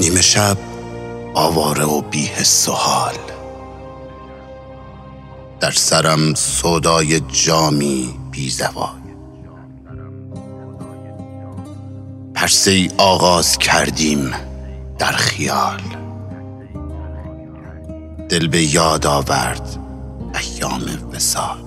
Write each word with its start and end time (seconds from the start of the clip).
نیمه 0.00 0.20
شب 0.20 0.56
آواره 1.34 1.84
و 1.84 2.02
حال 2.68 3.14
در 5.60 5.70
سرم 5.70 6.34
صدای 6.34 7.20
جامی 7.20 8.14
بی 8.30 8.50
زوال. 8.50 9.00
پرسه 12.34 12.70
ای 12.70 12.90
آغاز 12.98 13.58
کردیم 13.58 14.32
در 14.98 15.12
خیال. 15.12 15.80
دل 18.28 18.48
به 18.48 18.74
یاد 18.74 19.06
آورد 19.06 19.78
ایام 20.40 20.82
وسال 21.12 21.58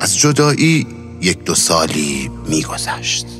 از 0.00 0.18
جدایی 0.18 0.86
یک 1.20 1.44
دو 1.44 1.54
سالی 1.54 2.30
میگذشت. 2.46 3.37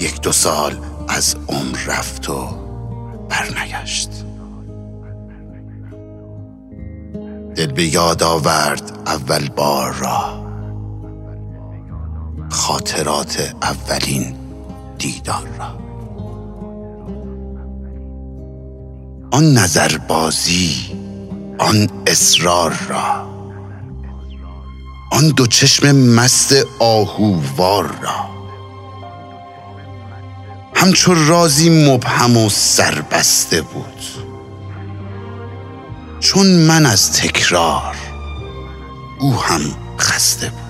یک 0.00 0.20
دو 0.20 0.32
سال 0.32 0.76
از 1.08 1.36
عمر 1.48 1.78
رفت 1.86 2.30
و 2.30 2.46
برنگشت. 3.28 4.10
دل 7.56 7.72
به 7.72 7.84
یاد 7.84 8.22
آورد 8.22 8.98
اول 9.06 9.48
بار 9.48 9.92
را. 9.92 10.46
خاطرات 12.50 13.54
اولین 13.62 14.34
دیدار 14.98 15.48
را. 15.58 15.78
آن 19.30 19.52
نظربازی 19.52 20.74
آن 21.58 21.88
اصرار 22.06 22.74
را. 22.88 23.30
آن 25.12 25.28
دو 25.28 25.46
چشم 25.46 25.92
مست 25.96 26.54
آهووار 26.78 27.86
را. 28.02 28.39
همچو 30.80 31.14
رازی 31.14 31.70
مبهم 31.90 32.36
و 32.36 32.50
سربسته 32.50 33.62
بود. 33.62 34.02
چون 36.20 36.46
من 36.46 36.86
از 36.86 37.12
تکرار 37.12 37.96
او 39.20 39.42
هم 39.42 39.60
خسته 39.98 40.50
بود. 40.50 40.60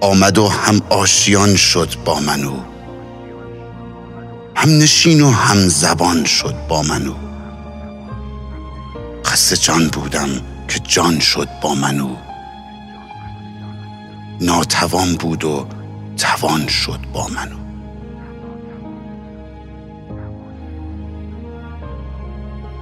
آمد 0.00 0.38
و 0.38 0.48
هم 0.48 0.80
آشیان 0.88 1.56
شد 1.56 1.94
با 2.04 2.20
من 2.20 2.44
او. 2.44 2.64
هم 4.56 4.78
نشین 4.78 5.20
و 5.20 5.30
هم 5.30 5.68
زبان 5.68 6.24
شد 6.24 6.54
با 6.68 6.82
من 6.82 7.06
او. 7.06 7.16
خسته 9.26 9.56
جان 9.56 9.88
بودم 9.88 10.28
که 10.68 10.80
جان 10.84 11.20
شد 11.20 11.48
با 11.62 11.74
من 11.74 12.00
او. 12.00 12.16
ناتوان 14.40 15.14
بود 15.14 15.44
و 15.44 15.66
توان 16.16 16.66
شد 16.68 17.00
با 17.12 17.28
من 17.28 17.52
او 17.52 17.60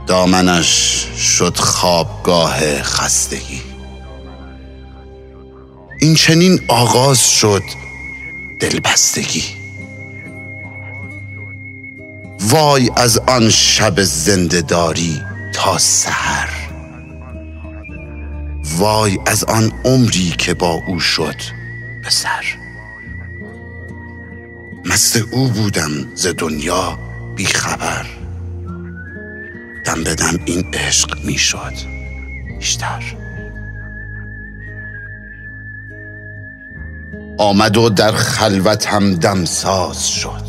دامنش 0.08 1.06
شد 1.16 1.56
خوابگاه 1.56 2.82
خستگی. 2.82 3.62
این 6.00 6.14
چنین 6.14 6.60
آغاز 6.68 7.30
شد 7.30 7.62
دلبستگی. 8.60 9.44
وای 12.40 12.90
از 12.96 13.18
آن 13.18 13.50
شب 13.50 14.02
زندهداری 14.02 15.22
تا 15.54 15.78
سحر. 15.78 16.48
وای 18.64 19.18
از 19.26 19.44
آن 19.44 19.72
عمری 19.84 20.34
که 20.38 20.54
با 20.54 20.82
او 20.86 21.00
شد 21.00 21.36
به 22.02 22.10
مست 24.98 25.16
او 25.16 25.48
بودم 25.48 25.90
ز 26.14 26.26
دنیا 26.26 26.98
بی 27.36 27.44
خبر 27.44 28.06
دم 29.86 30.04
به 30.04 30.14
دم 30.14 30.38
این 30.44 30.74
عشق 30.74 31.24
می 31.24 31.38
شد 31.38 31.72
بیشتر. 32.58 33.02
آمد 37.38 37.76
و 37.76 37.88
در 37.88 38.12
خلوتم 38.12 39.14
دمساز 39.14 40.08
شد. 40.08 40.46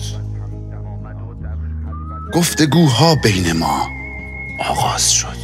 گفتگوها 2.33 3.15
بین 3.15 3.51
ما 3.51 3.87
آغاز 4.69 5.11
شد. 5.11 5.37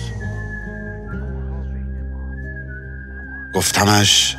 گفتمش 3.55 4.37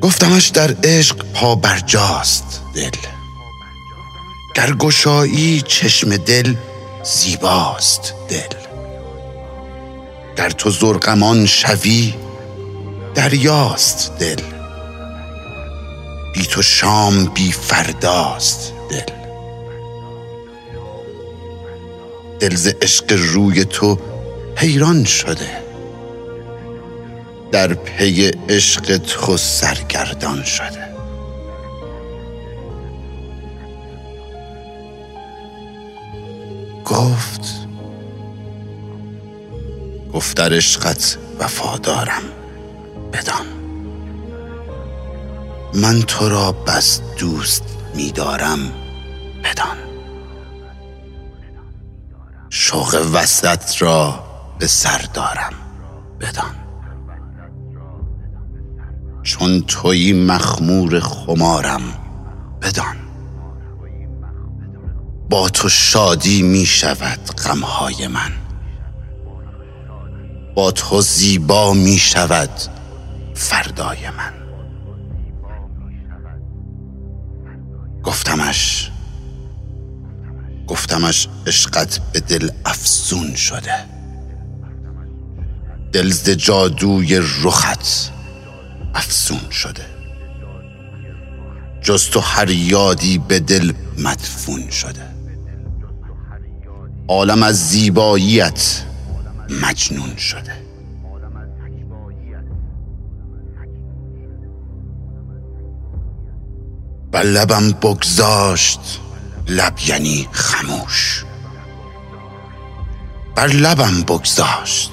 گفتمش 0.00 0.48
در 0.48 0.74
عشق 0.84 1.24
پا 1.34 1.54
برجاست. 1.54 2.67
دل. 2.78 2.98
در 4.54 4.72
گشایی 4.72 5.62
چشم 5.66 6.16
دل 6.16 6.54
زیباست 7.04 8.14
دل. 8.28 8.58
در 10.36 10.50
تو 10.50 10.70
زرقمان 10.70 11.46
شوی 11.46 12.14
دریاست 13.14 14.18
دل. 14.18 14.42
بی 16.34 16.46
تو 16.46 16.62
شام 16.62 17.24
بی 17.24 17.52
فرداست 17.52 18.72
دل. 18.90 19.14
دل 22.40 22.56
ز 22.56 22.68
عشق 22.82 23.12
روی 23.12 23.64
تو 23.64 23.98
حیران 24.56 25.04
شده. 25.04 25.62
در 27.52 27.74
پی 27.74 28.30
عشق 28.48 28.96
تو 28.96 29.36
سرگردان 29.36 30.44
شده. 30.44 30.87
گفت 36.98 37.40
گفت 40.12 40.36
در 40.36 40.52
عشقت 40.52 41.18
وفادارم. 41.40 42.22
بدان. 43.12 43.46
من 45.74 46.02
تو 46.02 46.28
را 46.28 46.52
بس 46.52 47.00
دوست 47.18 47.62
می‌دارم. 47.94 48.58
بدان. 49.44 49.76
شوق 52.50 53.06
وصلت 53.12 53.82
را 53.82 54.24
به 54.58 54.66
سر 54.66 55.08
دارم. 55.14 55.52
بدان. 56.20 56.54
چون 59.22 59.60
تویی 59.60 60.12
مخمور 60.12 61.00
خمارم. 61.00 61.82
بدان. 62.62 63.07
با 65.30 65.48
تو 65.48 65.68
شادی 65.68 66.42
می 66.42 66.66
شود 66.66 67.18
غمهای 67.44 68.06
من. 68.06 68.32
با 70.54 70.70
تو 70.70 71.00
زیبا 71.00 71.72
می 71.72 71.98
شود 71.98 72.50
فردای 73.34 74.10
من. 74.10 74.32
گفتمش 78.02 78.90
گفتمش 80.66 81.28
عشقت 81.46 82.00
به 82.12 82.20
دل 82.20 82.50
افزون 82.64 83.34
شده. 83.34 83.84
دل 85.92 86.10
ز 86.10 86.30
جادوی 86.30 87.20
رخت 87.42 88.12
افزون 88.94 89.50
شده. 89.50 89.86
جز 91.82 92.10
تو 92.10 92.20
هر 92.20 92.50
یادی 92.50 93.18
به 93.18 93.40
دل 93.40 93.72
مدفون 93.98 94.70
شده. 94.70 95.17
عالم 97.08 97.42
از 97.42 97.68
زیباییت 97.68 98.82
مجنون 99.62 100.16
شده. 100.16 100.52
بر 107.12 107.22
لبم 107.22 107.70
بگذاشت 107.70 109.00
لب 109.48 109.74
یعنی 109.86 110.28
خموش. 110.32 111.24
بر 113.34 113.46
لبم 113.46 114.02
بگذاشت 114.02 114.90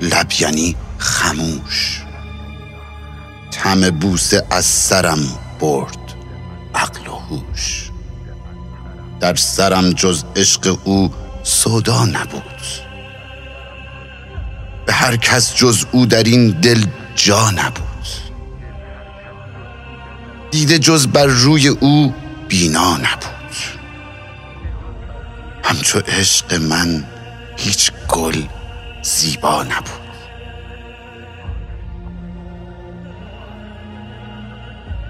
لب 0.00 0.32
یعنی 0.40 0.76
خموش. 0.98 2.04
طعم 3.50 3.90
بوسه 3.90 4.46
از 4.50 4.64
سرم 4.64 5.18
برد 5.60 6.14
عقل 6.74 7.06
و 7.06 7.14
هوش. 7.14 7.90
در 9.20 9.34
سرم 9.34 9.90
جز 9.90 10.24
عشق 10.36 10.78
او 10.84 11.10
سودا 11.42 12.04
نبود. 12.04 12.60
به 14.86 14.92
هر 14.92 15.16
کس 15.16 15.56
جز 15.56 15.84
او 15.92 16.06
در 16.06 16.22
این 16.22 16.50
دل 16.50 16.84
جا 17.14 17.50
نبود. 17.50 18.06
دیده 20.50 20.78
جز 20.78 21.06
بر 21.06 21.26
روی 21.26 21.68
او 21.68 22.14
بینا 22.48 22.96
نبود. 22.96 23.54
همچو 25.64 25.98
عشق 25.98 26.54
من 26.54 27.04
هیچ 27.56 27.92
گل 28.08 28.42
زیبا 29.02 29.62
نبود. 29.62 30.00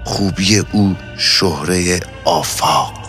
خوبی 0.05 0.59
او 0.59 0.97
شهره 1.19 2.01
آفاق 2.25 3.00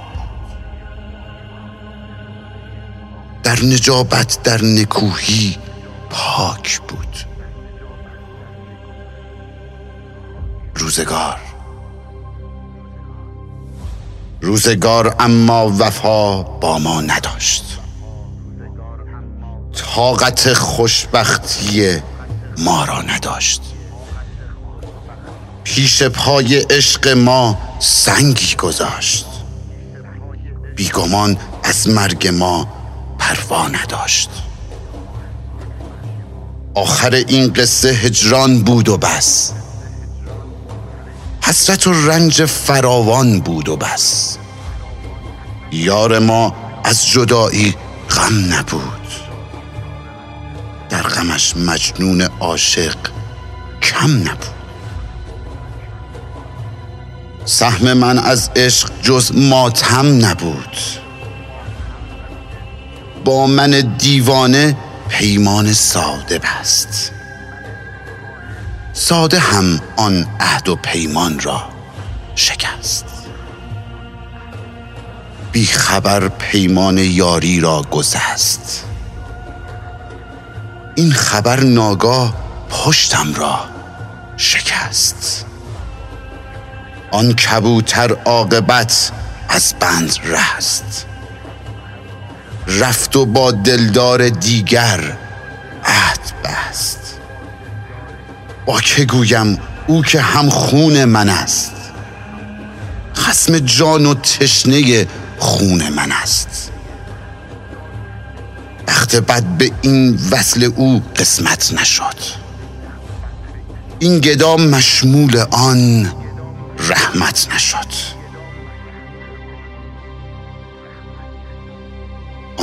در 3.52 3.66
نجابت 3.66 4.44
در 4.44 4.64
نکوهی 4.64 5.58
پاک 6.10 6.82
بود. 6.88 7.18
روزگار. 10.76 11.40
روزگار 14.42 15.16
اما 15.20 15.74
وفا 15.80 16.44
با 16.44 16.80
ما 16.80 17.02
نداشت. 17.02 17.80
طاقت 19.96 20.54
خوشبختی 20.54 22.02
ما 22.58 22.86
را 22.86 23.02
نداشت. 23.02 23.62
پیش 25.64 26.04
پای 26.04 26.56
عشق 26.60 27.08
ما 27.08 27.58
سنگی 27.80 28.56
گذاشت. 28.56 29.26
بیگمان 30.76 31.38
از 31.64 31.90
مرگ 31.90 32.28
ما 32.28 32.81
پروا 33.22 33.68
نداشت. 33.68 34.30
آخر 36.76 37.14
این 37.14 37.54
قصه 37.54 37.90
هجران 37.90 38.62
بود 38.64 38.90
و 38.90 38.98
بس. 38.98 39.52
حسرت 41.42 41.88
و 41.88 42.08
رنج 42.08 42.46
فراوان 42.46 43.40
بود 43.40 43.70
و 43.70 43.78
بس. 43.78 44.38
یار 45.72 46.20
ما 46.20 46.56
از 46.84 47.08
جدایی 47.08 47.76
غم 48.10 48.54
نبود. 48.54 49.08
در 50.90 51.02
غمش 51.02 51.58
مجنون 51.58 52.22
عاشق 52.22 52.98
کم 53.82 54.18
نبود. 54.18 54.48
سهم 57.46 57.94
من 57.94 58.18
از 58.18 58.50
عشق 58.56 58.90
جز 59.02 59.32
ماتم 59.36 60.26
نبود. 60.26 60.78
با 63.26 63.48
من 63.48 63.96
دیوانه 63.98 64.76
پیمان 65.10 65.74
ساده 65.74 66.40
بست 66.40 67.12
ساده 68.94 69.40
هم 69.40 69.82
آن 69.98 70.28
عهد 70.40 70.70
و 70.70 70.76
پیمان 70.76 71.40
را 71.40 71.70
شکست. 72.36 73.06
بی 75.52 75.66
خبر 75.66 76.28
پیمان 76.28 76.98
یاری 76.98 77.60
را 77.60 77.82
گذست 77.82 78.84
این 80.96 81.12
خبر 81.12 81.60
ناگاه 81.60 82.34
پشتم 82.70 83.34
را 83.34 83.60
شکست. 84.38 85.46
آن 87.12 87.34
کبوتر 87.34 88.12
عاقبت 88.26 89.12
از 89.50 89.74
بند 89.80 90.16
رست 90.24 91.06
رفت 92.80 93.16
و 93.16 93.26
با 93.26 93.52
دلدار 93.52 94.30
دیگر 94.30 95.18
عهد 95.86 96.20
بست. 96.44 97.20
با 98.66 98.82
که 98.82 99.06
گویم 99.06 99.60
او 99.88 100.04
که 100.04 100.22
هم 100.22 100.50
خون 100.50 101.06
من 101.06 101.30
است. 101.30 101.72
خسم 103.16 103.60
جان 103.60 104.06
و 104.06 104.14
تشنه 104.14 105.08
خون 105.40 105.90
من 105.90 106.12
است. 106.12 106.72
بخت 108.88 109.16
بد 109.16 109.44
به 109.44 109.72
این 109.82 110.20
وصل 110.32 110.72
او 110.76 111.04
قسمت 111.16 111.74
نشد. 111.74 112.42
این 114.00 114.20
گدا 114.20 114.58
مشمول 114.58 115.38
آن 115.52 116.12
رحمت 116.80 117.48
نشد. 117.56 118.01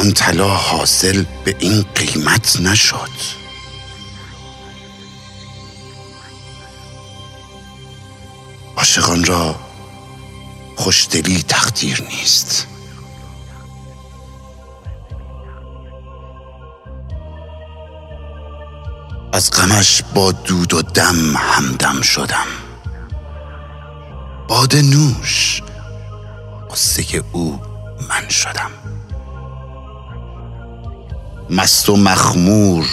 آن 0.08 0.14
طلا 0.14 0.48
حاصل 0.48 1.24
به 1.44 1.56
این 1.58 1.86
قیمت 1.94 2.60
نشد. 2.60 3.10
عاشقان 8.76 9.24
را 9.24 9.56
خوشدلی 10.76 11.42
تقدیر 11.42 12.02
نیست. 12.02 12.66
از 19.32 19.50
غمش 19.50 20.02
با 20.14 20.32
دود 20.32 20.74
و 20.74 20.82
دم 20.82 21.36
همدم 21.36 22.00
شدم. 22.00 22.46
باد 24.48 24.76
نوش 24.76 25.62
قصه 26.70 27.24
او 27.32 27.60
من 28.08 28.28
شدم. 28.28 28.70
مست 31.50 31.88
و 31.88 31.96
مخمور 31.96 32.86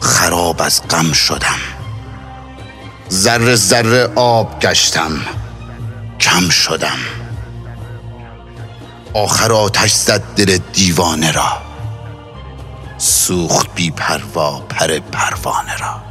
خراب 0.00 0.62
از 0.62 0.82
غم 0.90 1.12
شدم. 1.12 1.58
ذره 3.10 3.54
ذره 3.54 4.12
آب 4.14 4.60
گشتم 4.60 5.20
کم 6.20 6.48
شدم. 6.48 6.98
آخر 9.14 9.52
آتش 9.52 9.92
زد 9.92 10.22
دل 10.34 10.58
دیوانه 10.72 11.32
را 11.32 11.62
سوخت 12.98 13.74
بی 13.74 13.90
پروا 13.90 14.60
پر 14.60 14.98
پروانه 14.98 15.76
را. 15.76 16.02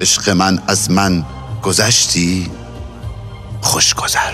عشق 0.00 0.30
من 0.30 0.62
از 0.68 0.90
من 0.90 1.24
گذشتی؟ 1.62 2.50
خوش 3.62 3.94
گذر. 3.94 4.32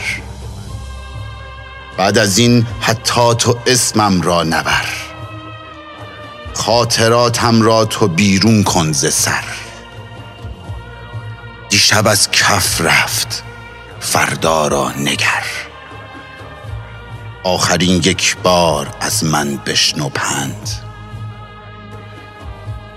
بعد 1.98 2.18
از 2.18 2.38
این 2.38 2.66
حتی 2.80 3.34
تو 3.38 3.58
اسمم 3.66 4.22
را 4.22 4.42
نبر. 4.42 4.84
خاطراتم 6.54 7.62
را 7.62 7.84
تو 7.84 8.08
بیرون 8.08 8.62
کن 8.64 8.92
ز 8.92 9.14
سر. 9.14 9.44
دیشب 11.68 12.06
از 12.06 12.30
کف 12.30 12.80
رفت 12.80 13.44
فردا 14.00 14.68
را 14.68 14.92
نگر. 14.92 15.44
آخرین 17.44 17.96
یک 17.96 18.36
بار 18.36 18.88
از 19.00 19.24
من 19.24 19.56
بشنو 19.56 20.08
پند. 20.08 20.70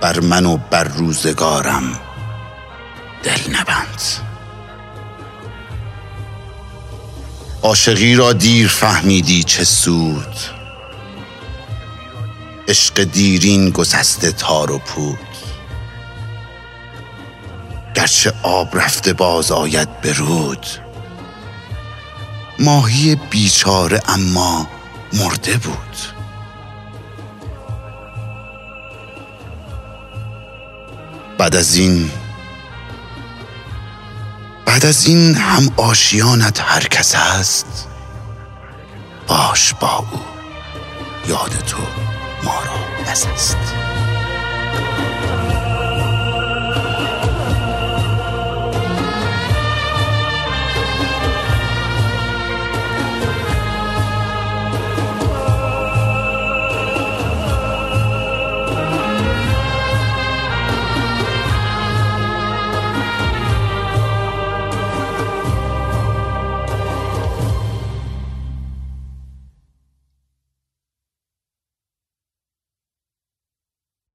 بر 0.02 0.20
من 0.20 0.46
و 0.46 0.58
بر 0.58 0.84
روزگارم 0.84 2.00
دل 3.24 3.56
نبند. 3.56 4.31
عاشقی 7.64 8.16
را 8.16 8.34
دیر 8.34 8.68
فهمیدی 8.68 9.44
چه 9.44 9.64
سود. 9.64 10.36
عشق 12.68 13.04
دیرین 13.04 13.70
گسسته 13.70 14.32
تار 14.32 14.72
و 14.72 14.78
پود. 14.78 15.18
گرچه 17.96 18.34
آب 18.44 18.78
رفته 18.78 19.14
باز 19.14 19.52
آید 19.52 20.02
به 20.02 20.14
رود. 20.14 20.66
ماهی 22.60 23.16
بیچاره 23.16 24.02
اما 24.08 24.68
مرده 25.14 25.58
بود. 25.58 25.98
بعد 31.38 31.56
از 31.56 31.76
این 31.76 32.12
بعد 34.66 34.86
از 34.86 35.06
این 35.06 35.36
هم 35.36 35.70
آشیانت 35.78 36.62
هر 36.62 36.82
کس 36.88 37.16
است 37.16 37.88
باش 39.28 39.74
با 39.74 39.98
او. 39.98 40.20
یاد 41.28 41.52
تو 41.68 41.78
ما 42.44 42.62
بس 43.12 43.26
است. 43.26 43.58